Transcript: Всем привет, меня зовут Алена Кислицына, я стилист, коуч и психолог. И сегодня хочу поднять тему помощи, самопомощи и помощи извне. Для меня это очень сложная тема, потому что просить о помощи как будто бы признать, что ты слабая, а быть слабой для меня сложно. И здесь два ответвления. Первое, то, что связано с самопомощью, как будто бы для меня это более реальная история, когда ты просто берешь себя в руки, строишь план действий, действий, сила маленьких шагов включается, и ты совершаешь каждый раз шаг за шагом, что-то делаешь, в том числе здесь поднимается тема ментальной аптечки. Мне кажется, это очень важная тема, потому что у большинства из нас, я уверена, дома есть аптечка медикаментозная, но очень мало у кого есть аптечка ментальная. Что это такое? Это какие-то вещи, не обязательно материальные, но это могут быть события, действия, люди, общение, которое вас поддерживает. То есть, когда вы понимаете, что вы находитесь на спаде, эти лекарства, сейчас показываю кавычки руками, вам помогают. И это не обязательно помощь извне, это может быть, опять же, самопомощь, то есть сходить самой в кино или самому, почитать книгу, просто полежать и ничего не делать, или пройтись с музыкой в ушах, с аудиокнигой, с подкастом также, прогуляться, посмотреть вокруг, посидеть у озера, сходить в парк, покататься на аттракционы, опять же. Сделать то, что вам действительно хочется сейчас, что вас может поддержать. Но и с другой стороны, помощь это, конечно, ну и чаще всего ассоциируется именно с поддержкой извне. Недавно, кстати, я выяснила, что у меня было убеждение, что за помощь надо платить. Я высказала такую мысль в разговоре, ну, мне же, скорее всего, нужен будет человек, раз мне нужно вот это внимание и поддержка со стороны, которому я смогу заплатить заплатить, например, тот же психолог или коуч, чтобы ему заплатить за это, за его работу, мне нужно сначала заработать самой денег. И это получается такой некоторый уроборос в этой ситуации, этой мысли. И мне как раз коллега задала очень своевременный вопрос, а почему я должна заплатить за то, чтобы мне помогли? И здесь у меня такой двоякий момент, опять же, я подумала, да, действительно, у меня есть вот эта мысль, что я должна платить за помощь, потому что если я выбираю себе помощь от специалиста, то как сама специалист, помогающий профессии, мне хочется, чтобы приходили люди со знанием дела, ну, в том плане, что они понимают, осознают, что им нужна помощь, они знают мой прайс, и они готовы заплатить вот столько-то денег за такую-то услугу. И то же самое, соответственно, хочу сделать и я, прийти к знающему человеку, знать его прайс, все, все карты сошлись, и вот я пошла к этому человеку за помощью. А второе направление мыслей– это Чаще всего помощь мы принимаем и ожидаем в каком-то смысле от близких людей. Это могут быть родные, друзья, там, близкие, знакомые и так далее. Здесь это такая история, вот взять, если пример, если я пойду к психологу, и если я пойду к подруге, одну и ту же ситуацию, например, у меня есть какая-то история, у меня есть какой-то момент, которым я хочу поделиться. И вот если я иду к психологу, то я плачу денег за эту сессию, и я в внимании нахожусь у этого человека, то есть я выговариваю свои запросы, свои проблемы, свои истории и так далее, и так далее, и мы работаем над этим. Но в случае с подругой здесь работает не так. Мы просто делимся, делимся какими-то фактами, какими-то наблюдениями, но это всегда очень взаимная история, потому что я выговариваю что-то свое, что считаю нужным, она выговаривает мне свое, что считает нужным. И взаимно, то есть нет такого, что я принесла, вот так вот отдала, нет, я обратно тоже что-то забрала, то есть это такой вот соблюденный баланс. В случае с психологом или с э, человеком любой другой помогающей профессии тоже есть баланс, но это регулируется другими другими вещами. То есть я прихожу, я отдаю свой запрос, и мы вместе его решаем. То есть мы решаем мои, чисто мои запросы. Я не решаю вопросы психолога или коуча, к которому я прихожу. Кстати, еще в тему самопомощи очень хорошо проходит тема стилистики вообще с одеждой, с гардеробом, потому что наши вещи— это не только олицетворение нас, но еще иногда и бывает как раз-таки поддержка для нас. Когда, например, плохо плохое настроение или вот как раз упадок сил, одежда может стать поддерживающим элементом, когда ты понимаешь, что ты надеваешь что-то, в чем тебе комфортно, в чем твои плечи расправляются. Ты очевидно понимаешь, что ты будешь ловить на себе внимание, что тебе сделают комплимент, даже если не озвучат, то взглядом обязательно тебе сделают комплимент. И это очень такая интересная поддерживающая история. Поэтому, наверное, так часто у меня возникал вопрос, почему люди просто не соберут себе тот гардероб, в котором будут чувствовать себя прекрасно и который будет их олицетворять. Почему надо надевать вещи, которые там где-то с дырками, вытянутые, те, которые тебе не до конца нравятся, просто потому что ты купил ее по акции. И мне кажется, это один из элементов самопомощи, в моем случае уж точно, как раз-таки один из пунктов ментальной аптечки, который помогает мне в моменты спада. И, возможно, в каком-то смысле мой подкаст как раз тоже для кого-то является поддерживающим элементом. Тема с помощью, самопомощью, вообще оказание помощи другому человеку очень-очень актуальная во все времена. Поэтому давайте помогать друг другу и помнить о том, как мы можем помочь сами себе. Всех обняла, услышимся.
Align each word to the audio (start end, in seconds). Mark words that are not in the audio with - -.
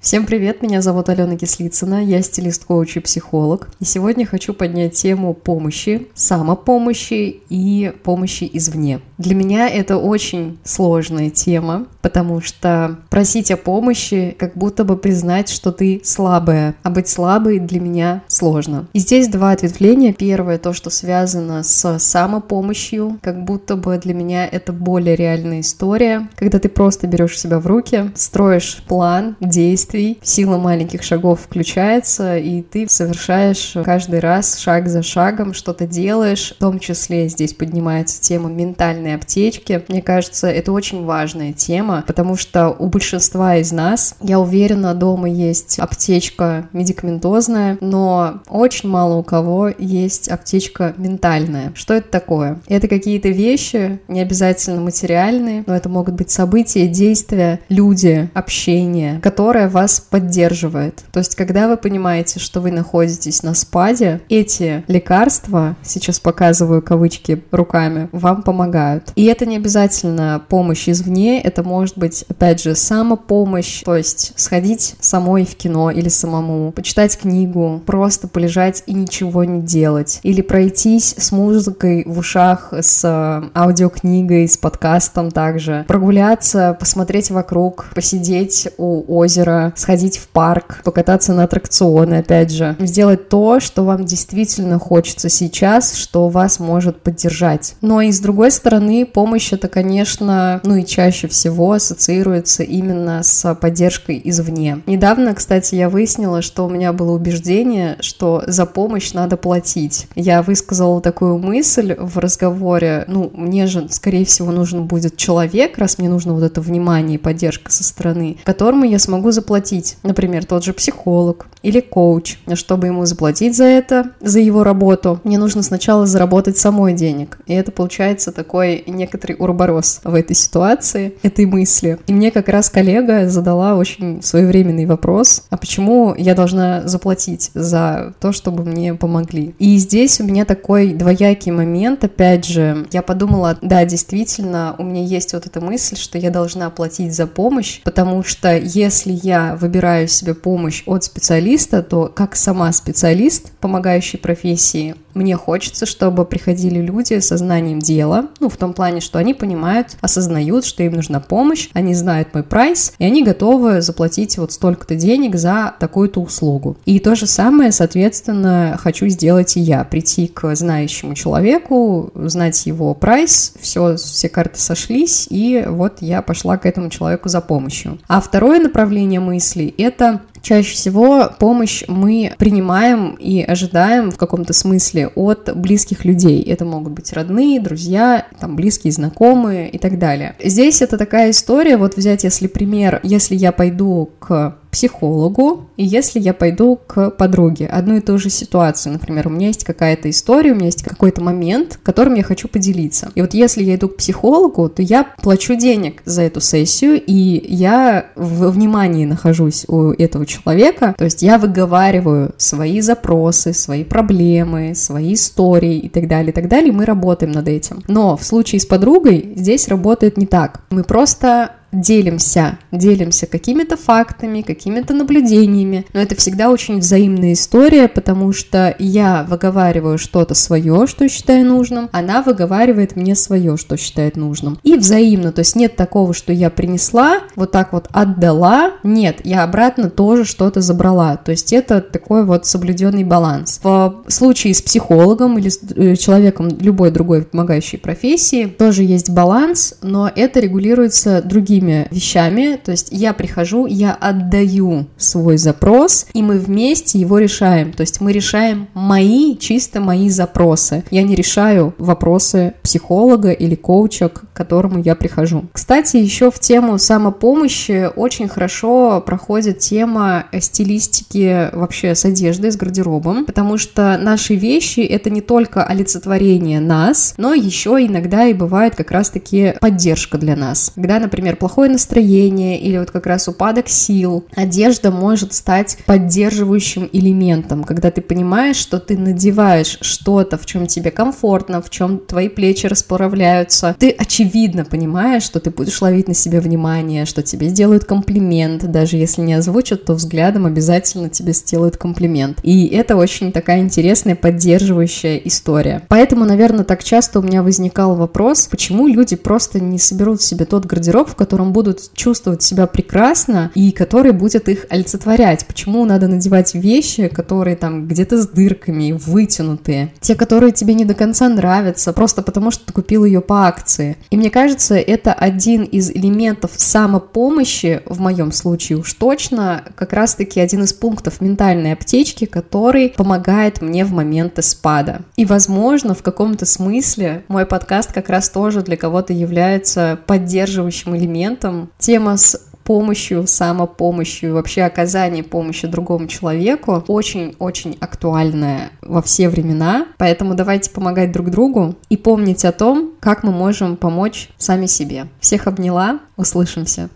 Всем 0.00 0.24
привет, 0.24 0.62
меня 0.62 0.80
зовут 0.80 1.10
Алена 1.10 1.36
Кислицына, 1.36 2.02
я 2.02 2.22
стилист, 2.22 2.64
коуч 2.64 2.96
и 2.96 3.00
психолог. 3.00 3.68
И 3.80 3.84
сегодня 3.84 4.24
хочу 4.24 4.54
поднять 4.54 4.94
тему 4.94 5.34
помощи, 5.34 6.08
самопомощи 6.14 7.42
и 7.50 7.92
помощи 8.02 8.48
извне. 8.50 9.02
Для 9.18 9.34
меня 9.34 9.68
это 9.68 9.98
очень 9.98 10.58
сложная 10.64 11.28
тема, 11.28 11.86
потому 12.00 12.40
что 12.40 12.96
просить 13.10 13.50
о 13.50 13.58
помощи 13.58 14.34
как 14.38 14.56
будто 14.56 14.84
бы 14.84 14.96
признать, 14.96 15.50
что 15.50 15.70
ты 15.70 16.00
слабая, 16.02 16.76
а 16.82 16.88
быть 16.88 17.06
слабой 17.06 17.58
для 17.58 17.78
меня 17.78 18.22
сложно. 18.26 18.88
И 18.94 19.00
здесь 19.00 19.28
два 19.28 19.50
ответвления. 19.50 20.14
Первое, 20.14 20.56
то, 20.56 20.72
что 20.72 20.88
связано 20.88 21.62
с 21.62 21.98
самопомощью, 21.98 23.18
как 23.20 23.44
будто 23.44 23.76
бы 23.76 23.98
для 23.98 24.14
меня 24.14 24.46
это 24.46 24.72
более 24.72 25.14
реальная 25.14 25.60
история, 25.60 26.30
когда 26.36 26.58
ты 26.58 26.70
просто 26.70 27.06
берешь 27.06 27.38
себя 27.38 27.58
в 27.58 27.66
руки, 27.66 28.10
строишь 28.14 28.82
план 28.88 29.36
действий, 29.40 29.89
действий, 29.90 30.18
сила 30.22 30.56
маленьких 30.58 31.02
шагов 31.02 31.40
включается, 31.40 32.36
и 32.36 32.62
ты 32.62 32.88
совершаешь 32.88 33.74
каждый 33.84 34.20
раз 34.20 34.58
шаг 34.58 34.88
за 34.88 35.02
шагом, 35.02 35.54
что-то 35.54 35.86
делаешь, 35.86 36.54
в 36.56 36.60
том 36.60 36.78
числе 36.78 37.28
здесь 37.28 37.54
поднимается 37.54 38.20
тема 38.20 38.48
ментальной 38.48 39.14
аптечки. 39.14 39.82
Мне 39.88 40.02
кажется, 40.02 40.48
это 40.48 40.72
очень 40.72 41.04
важная 41.04 41.52
тема, 41.52 42.04
потому 42.06 42.36
что 42.36 42.70
у 42.70 42.86
большинства 42.86 43.56
из 43.56 43.72
нас, 43.72 44.16
я 44.20 44.38
уверена, 44.38 44.94
дома 44.94 45.28
есть 45.28 45.78
аптечка 45.78 46.68
медикаментозная, 46.72 47.78
но 47.80 48.40
очень 48.48 48.88
мало 48.88 49.16
у 49.16 49.22
кого 49.22 49.70
есть 49.76 50.28
аптечка 50.28 50.94
ментальная. 50.96 51.72
Что 51.74 51.94
это 51.94 52.08
такое? 52.10 52.60
Это 52.66 52.88
какие-то 52.88 53.28
вещи, 53.28 54.00
не 54.08 54.20
обязательно 54.20 54.80
материальные, 54.80 55.64
но 55.66 55.74
это 55.74 55.88
могут 55.88 56.14
быть 56.14 56.30
события, 56.30 56.86
действия, 56.86 57.60
люди, 57.68 58.30
общение, 58.34 59.20
которое 59.20 59.68
вас 59.80 59.98
поддерживает. 60.00 61.02
То 61.10 61.20
есть, 61.20 61.34
когда 61.34 61.66
вы 61.66 61.78
понимаете, 61.78 62.38
что 62.38 62.60
вы 62.60 62.70
находитесь 62.70 63.42
на 63.42 63.54
спаде, 63.54 64.20
эти 64.28 64.84
лекарства, 64.88 65.74
сейчас 65.82 66.20
показываю 66.20 66.82
кавычки 66.82 67.42
руками, 67.50 68.10
вам 68.12 68.42
помогают. 68.42 69.12
И 69.16 69.24
это 69.24 69.46
не 69.46 69.56
обязательно 69.56 70.42
помощь 70.48 70.86
извне, 70.86 71.40
это 71.40 71.62
может 71.62 71.96
быть, 71.96 72.26
опять 72.28 72.62
же, 72.62 72.74
самопомощь, 72.74 73.82
то 73.82 73.96
есть 73.96 74.32
сходить 74.36 74.96
самой 75.00 75.46
в 75.46 75.56
кино 75.56 75.90
или 75.90 76.10
самому, 76.10 76.72
почитать 76.72 77.16
книгу, 77.18 77.82
просто 77.86 78.28
полежать 78.28 78.82
и 78.86 78.92
ничего 78.92 79.44
не 79.44 79.62
делать, 79.62 80.20
или 80.22 80.42
пройтись 80.42 81.14
с 81.16 81.32
музыкой 81.32 82.04
в 82.06 82.18
ушах, 82.18 82.74
с 82.78 83.50
аудиокнигой, 83.54 84.46
с 84.46 84.58
подкастом 84.58 85.30
также, 85.30 85.86
прогуляться, 85.88 86.76
посмотреть 86.78 87.30
вокруг, 87.30 87.86
посидеть 87.94 88.68
у 88.76 89.02
озера, 89.16 89.69
сходить 89.76 90.18
в 90.18 90.28
парк, 90.28 90.80
покататься 90.84 91.32
на 91.32 91.44
аттракционы, 91.44 92.16
опять 92.16 92.50
же. 92.50 92.76
Сделать 92.78 93.28
то, 93.28 93.60
что 93.60 93.84
вам 93.84 94.04
действительно 94.04 94.78
хочется 94.78 95.28
сейчас, 95.28 95.94
что 95.94 96.28
вас 96.28 96.60
может 96.60 97.02
поддержать. 97.02 97.74
Но 97.80 98.00
и 98.00 98.12
с 98.12 98.20
другой 98.20 98.50
стороны, 98.50 99.06
помощь 99.06 99.52
это, 99.52 99.68
конечно, 99.68 100.60
ну 100.64 100.76
и 100.76 100.84
чаще 100.84 101.28
всего 101.28 101.72
ассоциируется 101.72 102.62
именно 102.62 103.22
с 103.22 103.54
поддержкой 103.54 104.20
извне. 104.24 104.80
Недавно, 104.86 105.34
кстати, 105.34 105.74
я 105.74 105.88
выяснила, 105.88 106.42
что 106.42 106.66
у 106.66 106.70
меня 106.70 106.92
было 106.92 107.12
убеждение, 107.12 107.96
что 108.00 108.42
за 108.46 108.66
помощь 108.66 109.12
надо 109.12 109.36
платить. 109.36 110.06
Я 110.14 110.42
высказала 110.42 111.00
такую 111.00 111.38
мысль 111.38 111.94
в 111.98 112.18
разговоре, 112.18 113.04
ну, 113.08 113.30
мне 113.34 113.66
же, 113.66 113.88
скорее 113.90 114.24
всего, 114.24 114.50
нужен 114.50 114.86
будет 114.86 115.16
человек, 115.16 115.78
раз 115.78 115.98
мне 115.98 116.08
нужно 116.08 116.34
вот 116.34 116.42
это 116.42 116.60
внимание 116.60 117.16
и 117.16 117.18
поддержка 117.18 117.70
со 117.72 117.84
стороны, 117.84 118.36
которому 118.44 118.84
я 118.84 118.98
смогу 118.98 119.30
заплатить 119.30 119.59
заплатить, 119.60 119.98
например, 120.02 120.46
тот 120.46 120.64
же 120.64 120.72
психолог 120.72 121.46
или 121.62 121.80
коуч, 121.80 122.38
чтобы 122.54 122.86
ему 122.86 123.04
заплатить 123.04 123.54
за 123.54 123.64
это, 123.64 124.12
за 124.20 124.40
его 124.40 124.64
работу, 124.64 125.20
мне 125.24 125.38
нужно 125.38 125.62
сначала 125.62 126.06
заработать 126.06 126.56
самой 126.56 126.94
денег. 126.94 127.38
И 127.46 127.52
это 127.52 127.70
получается 127.70 128.32
такой 128.32 128.82
некоторый 128.86 129.36
уроборос 129.38 130.00
в 130.04 130.14
этой 130.14 130.34
ситуации, 130.34 131.14
этой 131.22 131.44
мысли. 131.44 131.98
И 132.06 132.14
мне 132.14 132.30
как 132.30 132.48
раз 132.48 132.70
коллега 132.70 133.28
задала 133.28 133.76
очень 133.76 134.22
своевременный 134.22 134.86
вопрос, 134.86 135.44
а 135.50 135.58
почему 135.58 136.14
я 136.16 136.34
должна 136.34 136.88
заплатить 136.88 137.50
за 137.52 138.14
то, 138.20 138.32
чтобы 138.32 138.64
мне 138.64 138.94
помогли? 138.94 139.54
И 139.58 139.76
здесь 139.76 140.20
у 140.20 140.24
меня 140.24 140.46
такой 140.46 140.94
двоякий 140.94 141.52
момент, 141.52 142.04
опять 142.04 142.46
же, 142.46 142.86
я 142.92 143.02
подумала, 143.02 143.58
да, 143.60 143.84
действительно, 143.84 144.74
у 144.78 144.84
меня 144.84 145.02
есть 145.02 145.34
вот 145.34 145.46
эта 145.46 145.60
мысль, 145.60 145.96
что 145.96 146.16
я 146.16 146.30
должна 146.30 146.70
платить 146.70 147.14
за 147.14 147.26
помощь, 147.26 147.82
потому 147.82 148.24
что 148.24 148.56
если 148.56 149.18
я 149.22 149.49
выбираю 149.56 150.08
себе 150.08 150.34
помощь 150.34 150.82
от 150.86 151.04
специалиста, 151.04 151.82
то 151.82 152.06
как 152.06 152.36
сама 152.36 152.72
специалист, 152.72 153.52
помогающий 153.60 154.18
профессии, 154.18 154.94
мне 155.14 155.36
хочется, 155.36 155.86
чтобы 155.86 156.24
приходили 156.24 156.80
люди 156.80 157.18
со 157.20 157.36
знанием 157.36 157.78
дела, 157.78 158.28
ну, 158.38 158.48
в 158.48 158.56
том 158.56 158.72
плане, 158.72 159.00
что 159.00 159.18
они 159.18 159.34
понимают, 159.34 159.96
осознают, 160.00 160.64
что 160.64 160.82
им 160.82 160.92
нужна 160.92 161.20
помощь, 161.20 161.68
они 161.72 161.94
знают 161.94 162.34
мой 162.34 162.42
прайс, 162.42 162.92
и 162.98 163.04
они 163.04 163.22
готовы 163.22 163.82
заплатить 163.82 164.38
вот 164.38 164.52
столько-то 164.52 164.94
денег 164.94 165.36
за 165.36 165.74
такую-то 165.78 166.20
услугу. 166.20 166.76
И 166.84 166.98
то 166.98 167.14
же 167.14 167.26
самое, 167.26 167.72
соответственно, 167.72 168.78
хочу 168.80 169.08
сделать 169.08 169.56
и 169.56 169.60
я, 169.60 169.84
прийти 169.84 170.26
к 170.26 170.54
знающему 170.54 171.14
человеку, 171.14 172.10
знать 172.14 172.66
его 172.66 172.94
прайс, 172.94 173.54
все, 173.60 173.96
все 173.96 174.28
карты 174.28 174.60
сошлись, 174.60 175.26
и 175.30 175.64
вот 175.66 175.98
я 176.00 176.22
пошла 176.22 176.56
к 176.56 176.66
этому 176.66 176.90
человеку 176.90 177.28
за 177.28 177.40
помощью. 177.40 177.98
А 178.08 178.20
второе 178.20 178.60
направление 178.60 179.20
мыслей– 179.20 179.74
это 179.78 180.20
Чаще 180.42 180.74
всего 180.74 181.30
помощь 181.38 181.84
мы 181.86 182.32
принимаем 182.38 183.16
и 183.18 183.42
ожидаем 183.42 184.10
в 184.10 184.16
каком-то 184.16 184.52
смысле 184.52 185.08
от 185.08 185.54
близких 185.56 186.04
людей. 186.04 186.42
Это 186.42 186.64
могут 186.64 186.92
быть 186.92 187.12
родные, 187.12 187.60
друзья, 187.60 188.26
там, 188.40 188.56
близкие, 188.56 188.92
знакомые 188.92 189.68
и 189.68 189.78
так 189.78 189.98
далее. 189.98 190.34
Здесь 190.42 190.82
это 190.82 190.96
такая 190.96 191.30
история, 191.30 191.76
вот 191.76 191.96
взять, 191.96 192.24
если 192.24 192.46
пример, 192.46 193.00
если 193.02 193.34
я 193.34 193.52
пойду 193.52 194.10
к 194.18 194.56
психологу, 194.70 195.66
и 195.76 195.84
если 195.84 196.20
я 196.20 196.32
пойду 196.32 196.78
к 196.86 197.10
подруге, 197.10 197.66
одну 197.66 197.96
и 197.96 198.00
ту 198.00 198.18
же 198.18 198.30
ситуацию, 198.30 198.92
например, 198.92 199.26
у 199.26 199.30
меня 199.30 199.48
есть 199.48 199.64
какая-то 199.64 200.08
история, 200.10 200.52
у 200.52 200.54
меня 200.54 200.66
есть 200.66 200.82
какой-то 200.82 201.22
момент, 201.22 201.78
которым 201.82 202.14
я 202.14 202.22
хочу 202.22 202.48
поделиться. 202.48 203.10
И 203.14 203.20
вот 203.20 203.34
если 203.34 203.62
я 203.62 203.74
иду 203.74 203.88
к 203.88 203.96
психологу, 203.96 204.68
то 204.68 204.82
я 204.82 205.06
плачу 205.22 205.54
денег 205.54 206.02
за 206.04 206.22
эту 206.22 206.40
сессию, 206.40 207.00
и 207.04 207.44
я 207.52 208.06
в 208.14 208.50
внимании 208.50 209.04
нахожусь 209.04 209.64
у 209.68 209.90
этого 209.90 210.26
человека, 210.26 210.94
то 210.96 211.04
есть 211.04 211.22
я 211.22 211.38
выговариваю 211.38 212.34
свои 212.36 212.80
запросы, 212.80 213.52
свои 213.52 213.84
проблемы, 213.84 214.74
свои 214.74 215.14
истории 215.14 215.78
и 215.78 215.88
так 215.88 216.06
далее, 216.06 216.30
и 216.30 216.34
так 216.34 216.48
далее, 216.48 216.72
и 216.72 216.76
мы 216.76 216.84
работаем 216.84 217.32
над 217.32 217.48
этим. 217.48 217.82
Но 217.88 218.16
в 218.16 218.24
случае 218.24 218.60
с 218.60 218.66
подругой 218.66 219.32
здесь 219.36 219.68
работает 219.68 220.16
не 220.16 220.26
так. 220.26 220.62
Мы 220.70 220.84
просто 220.84 221.52
делимся, 221.72 222.58
делимся 222.72 223.26
какими-то 223.26 223.76
фактами, 223.76 224.42
какими-то 224.42 224.94
наблюдениями, 224.94 225.86
но 225.92 226.00
это 226.00 226.14
всегда 226.16 226.50
очень 226.50 226.78
взаимная 226.78 227.32
история, 227.32 227.88
потому 227.88 228.32
что 228.32 228.74
я 228.78 229.26
выговариваю 229.28 229.98
что-то 229.98 230.34
свое, 230.34 230.86
что 230.86 231.08
считаю 231.08 231.46
нужным, 231.46 231.88
она 231.92 232.22
выговаривает 232.22 232.96
мне 232.96 233.14
свое, 233.14 233.56
что 233.56 233.76
считает 233.76 234.16
нужным. 234.16 234.58
И 234.62 234.76
взаимно, 234.76 235.32
то 235.32 235.40
есть 235.40 235.56
нет 235.56 235.76
такого, 235.76 236.14
что 236.14 236.32
я 236.32 236.50
принесла, 236.50 237.20
вот 237.36 237.52
так 237.52 237.72
вот 237.72 237.88
отдала, 237.92 238.72
нет, 238.82 239.20
я 239.24 239.44
обратно 239.44 239.90
тоже 239.90 240.24
что-то 240.24 240.60
забрала, 240.60 241.16
то 241.16 241.30
есть 241.30 241.52
это 241.52 241.80
такой 241.80 242.24
вот 242.24 242.46
соблюденный 242.46 243.04
баланс. 243.04 243.60
В 243.62 244.02
случае 244.08 244.54
с 244.54 244.62
психологом 244.62 245.38
или 245.38 245.48
с 245.48 245.60
э, 245.76 245.96
человеком 245.96 246.48
любой 246.60 246.90
другой 246.90 247.22
помогающей 247.22 247.78
профессии 247.78 248.46
тоже 248.46 248.82
есть 248.82 249.10
баланс, 249.10 249.74
но 249.82 250.10
это 250.14 250.40
регулируется 250.40 251.22
другими 251.22 251.59
другими 251.60 251.86
вещами. 251.90 252.58
То 252.62 252.70
есть 252.70 252.88
я 252.90 253.12
прихожу, 253.12 253.66
я 253.66 253.92
отдаю 253.92 254.86
свой 254.96 255.36
запрос, 255.36 256.06
и 256.12 256.22
мы 256.22 256.38
вместе 256.38 256.98
его 256.98 257.18
решаем. 257.18 257.72
То 257.72 257.82
есть 257.82 258.00
мы 258.00 258.12
решаем 258.12 258.68
мои, 258.74 259.36
чисто 259.36 259.80
мои 259.80 260.08
запросы. 260.08 260.84
Я 260.90 261.02
не 261.02 261.14
решаю 261.14 261.74
вопросы 261.78 262.54
психолога 262.62 263.30
или 263.30 263.54
коуча, 263.54 264.08
к 264.08 264.32
которому 264.32 264.80
я 264.82 264.94
прихожу. 264.94 265.44
Кстати, 265.52 265.96
еще 265.96 266.30
в 266.30 266.38
тему 266.38 266.78
самопомощи 266.78 267.90
очень 267.94 268.28
хорошо 268.28 269.02
проходит 269.04 269.58
тема 269.58 270.26
стилистики 270.38 271.50
вообще 271.52 271.94
с 271.94 272.04
одеждой, 272.04 272.50
с 272.52 272.56
гардеробом, 272.56 273.24
потому 273.26 273.58
что 273.58 273.98
наши 274.00 274.34
вещи— 274.34 274.80
это 274.80 275.10
не 275.10 275.20
только 275.20 275.64
олицетворение 275.64 276.60
нас, 276.60 277.14
но 277.16 277.34
еще 277.34 277.70
иногда 277.80 278.26
и 278.26 278.34
бывает 278.34 278.74
как 278.74 278.90
раз-таки 278.90 279.54
поддержка 279.60 280.18
для 280.18 280.36
нас. 280.36 280.72
Когда, 280.74 280.98
например, 280.98 281.36
плохо 281.36 281.49
плохое 281.50 281.72
настроение 281.72 282.60
или 282.60 282.78
вот 282.78 282.92
как 282.92 283.06
раз 283.06 283.26
упадок 283.26 283.68
сил, 283.68 284.24
одежда 284.36 284.92
может 284.92 285.34
стать 285.34 285.78
поддерживающим 285.84 286.88
элементом, 286.92 287.64
когда 287.64 287.90
ты 287.90 288.00
понимаешь, 288.02 288.54
что 288.54 288.78
ты 288.78 288.96
надеваешь 288.96 289.78
что-то, 289.80 290.38
в 290.38 290.46
чем 290.46 290.68
тебе 290.68 290.92
комфортно, 290.92 291.60
в 291.60 291.68
чем 291.68 291.98
твои 291.98 292.28
плечи 292.28 292.66
расправляются. 292.66 293.74
Ты 293.80 293.90
очевидно 293.90 294.64
понимаешь, 294.64 295.24
что 295.24 295.40
ты 295.40 295.50
будешь 295.50 295.82
ловить 295.82 296.06
на 296.06 296.14
себе 296.14 296.38
внимание, 296.38 297.04
что 297.04 297.20
тебе 297.20 297.48
сделают 297.48 297.84
комплимент, 297.84 298.70
даже 298.70 298.96
если 298.96 299.22
не 299.22 299.34
озвучат, 299.34 299.84
то 299.84 299.94
взглядом 299.94 300.46
обязательно 300.46 301.08
тебе 301.08 301.32
сделают 301.32 301.76
комплимент. 301.76 302.38
И 302.44 302.68
это 302.68 302.94
очень 302.94 303.32
такая 303.32 303.58
интересная 303.58 304.14
поддерживающая 304.14 305.16
история. 305.16 305.82
Поэтому, 305.88 306.24
наверное, 306.24 306.64
так 306.64 306.84
часто 306.84 307.18
у 307.18 307.22
меня 307.22 307.42
возникал 307.42 307.96
вопрос, 307.96 308.46
почему 308.46 308.86
люди 308.86 309.16
просто 309.16 309.58
не 309.58 309.80
соберут 309.80 310.22
себе 310.22 310.44
тот 310.44 310.64
гардероб, 310.66 311.10
в 311.10 311.16
котором 311.16 311.39
будут 311.46 311.92
чувствовать 311.94 312.42
себя 312.42 312.66
прекрасно 312.66 313.50
и 313.54 313.72
который 313.72 314.12
будет 314.12 314.48
их 314.48 314.66
олицетворять. 314.70 315.46
Почему 315.46 315.84
надо 315.84 316.08
надевать 316.08 316.54
вещи, 316.54 317.08
которые 317.08 317.56
там 317.56 317.86
где-то 317.88 318.22
с 318.22 318.28
дырками, 318.28 318.92
вытянутые, 318.92 319.92
те, 320.00 320.14
которые 320.14 320.52
тебе 320.52 320.74
не 320.74 320.84
до 320.84 320.94
конца 320.94 321.28
нравятся, 321.28 321.92
просто 321.92 322.22
потому 322.22 322.50
что 322.50 322.66
ты 322.66 322.72
купил 322.72 323.04
ее 323.04 323.20
по 323.20 323.46
акции. 323.46 323.96
И 324.10 324.16
мне 324.16 324.30
кажется, 324.30 324.76
это 324.76 325.12
один 325.12 325.64
из 325.64 325.90
элементов 325.90 326.52
самопомощи, 326.56 327.82
в 327.86 328.00
моем 328.00 328.32
случае 328.32 328.78
уж 328.78 328.92
точно, 328.94 329.64
как 329.74 329.92
раз-таки 329.92 330.40
один 330.40 330.64
из 330.64 330.72
пунктов 330.72 331.20
ментальной 331.20 331.72
аптечки, 331.72 332.24
который 332.24 332.90
помогает 332.90 333.62
мне 333.62 333.84
в 333.84 333.92
моменты 333.92 334.42
спада. 334.42 335.02
И, 335.16 335.24
возможно, 335.24 335.94
в 335.94 336.02
каком-то 336.02 336.46
смысле 336.46 337.24
мой 337.28 337.46
подкаст 337.46 337.92
как 337.92 338.08
раз 338.08 338.30
тоже 338.30 338.62
для 338.62 338.76
кого-то 338.76 339.12
является 339.12 339.98
поддерживающим 340.06 340.96
элементом. 340.96 341.29
Тема 341.78 342.16
с 342.16 342.50
помощью, 342.64 343.26
самопомощью, 343.26 344.34
вообще 344.34 344.62
оказание 344.62 345.24
помощи 345.24 345.66
другому 345.66 346.06
человеку 346.06 346.84
очень-очень 346.86 347.76
актуальная 347.80 348.70
во 348.80 349.02
все 349.02 349.28
времена. 349.28 349.86
Поэтому 349.98 350.34
давайте 350.34 350.70
помогать 350.70 351.10
друг 351.10 351.30
другу 351.30 351.74
и 351.88 351.96
помнить 351.96 352.44
о 352.44 352.52
том, 352.52 352.92
как 353.00 353.24
мы 353.24 353.32
можем 353.32 353.76
помочь 353.76 354.28
сами 354.38 354.66
себе. 354.66 355.08
Всех 355.18 355.48
обняла, 355.48 355.98
услышимся. 356.16 356.88